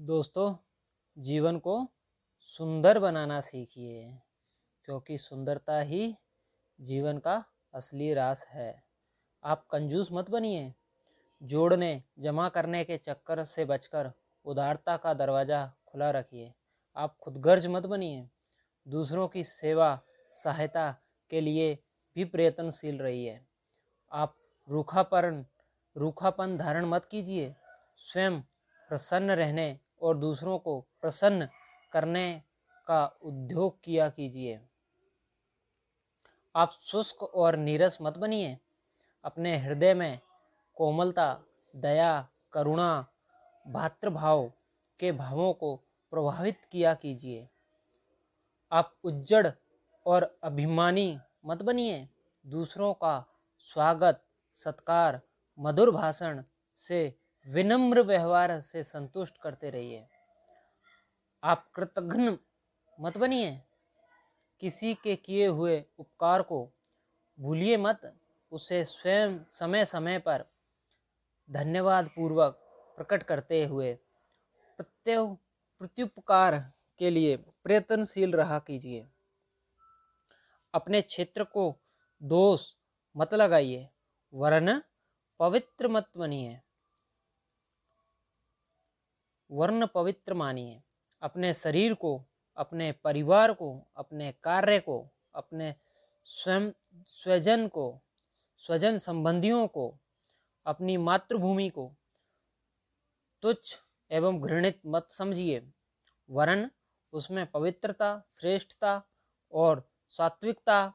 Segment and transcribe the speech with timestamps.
[0.00, 0.56] दोस्तों,
[1.18, 1.88] जीवन को
[2.40, 4.18] सुंदर बनाना सीखिए,
[4.84, 6.16] क्योंकि सुंदरता ही
[6.80, 7.44] जीवन का
[7.74, 8.84] असली रास है।
[9.44, 10.74] आप कंजूस मत बनिए।
[11.42, 14.12] जोड़ने, जमा करने के चक्कर से बचकर
[14.44, 16.54] उदारता का दरवाज़ा खुला रखिए।
[16.96, 18.28] आप खुदगर्ज मत बनिए।
[18.88, 20.00] दूसरों की सेवा,
[20.32, 20.96] सहायता
[21.30, 21.78] के लिए
[22.14, 23.40] भी प्रयत्नशील रहिए।
[24.12, 24.36] आप
[24.68, 25.46] रूखापन
[25.96, 27.54] रूखापन धारण मत कीजिए।
[27.96, 28.40] स्वयं
[28.88, 31.48] प्रसन्न रहने और दूसरों को प्रसन्न
[31.92, 32.42] करने
[32.86, 34.60] का उद्योग किया कीजिए।
[36.56, 38.58] आप शुष्क और नीरस मत बनिए।
[39.24, 40.20] अपने हृदय में
[40.74, 41.40] कोमलता,
[41.76, 43.06] दया, करुणा,
[43.68, 44.52] भातृभाव
[45.00, 45.76] के भावों को
[46.10, 47.48] प्रभावित किया कीजिए।
[48.72, 49.50] आप उज्जड़
[50.06, 52.08] और अभिमानी मत बनिए।
[52.46, 53.26] दूसरों का
[53.58, 55.20] स्वागत, सत्कार,
[55.58, 56.44] मधुर भाषण
[56.76, 60.06] से विनम्र व्यवहार से संतुष्ट करते रहिए।
[61.42, 62.38] आप कृतघ्न
[63.00, 63.62] मत बनिए।
[64.60, 66.72] किसी के किए हुए उपकार को
[67.38, 68.18] भूलिए मत।
[68.52, 70.44] उसे स्वयं समय समय पर
[71.50, 72.54] धन्यवाद पूर्वक
[72.96, 73.94] प्रकट करते हुए
[74.76, 75.36] प्रत्य
[75.78, 79.08] प्रत्युपकार के लिए प्रयत्नशील रहा कीजिए।
[80.74, 81.80] अपने क्षेत्र को
[82.22, 82.72] दोष
[83.16, 83.88] मत लगाइए।
[84.34, 84.82] वरन
[85.40, 86.60] पवित्र मत बनिए।
[89.50, 90.82] वर्ण पवित्र मानिए।
[91.22, 92.24] अपने शरीर को,
[92.56, 95.74] अपने परिवार को, अपने कार्य को, अपने
[96.24, 96.72] स्वयं,
[97.06, 98.02] स्वजन को,
[98.56, 99.98] स्वजन संबंधियों को,
[100.66, 101.94] अपनी मातृभूमि को
[103.42, 103.78] तुच्छ
[104.10, 105.72] एवं घृणित मत समझिए।
[106.30, 106.70] वरन
[107.12, 109.02] उसमें पवित्रता, श्रेष्ठता
[109.52, 110.94] और सात्विकता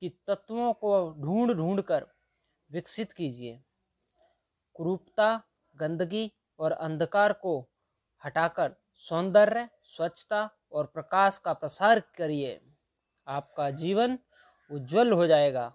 [0.00, 2.06] की तत्वों को ढूंढ ढूंढ कर
[2.70, 3.62] विकसित कीजिए।
[4.74, 5.42] कुरूपता,
[5.76, 7.68] गंदगी और अंधकार को
[8.24, 12.60] हटाकर सौंदर्य, स्वच्छता और प्रकाश का प्रसार करिए।
[13.28, 14.18] आपका जीवन
[14.70, 15.74] उज्जवल हो जाएगा।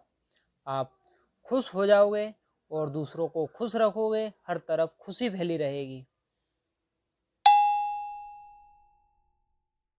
[0.67, 0.99] आप
[1.43, 2.35] खुश हो जाओगे
[2.71, 6.07] और दूसरों को खुश रखोगे, हर तरफ़ खुशी फैली रहेगी।